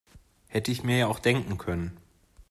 [0.47, 1.95] Hätte ich mir ja auch denken können.